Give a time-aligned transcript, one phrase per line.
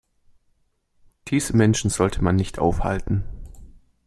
[1.27, 3.23] Diese Menschen sollte man nicht aufhalten.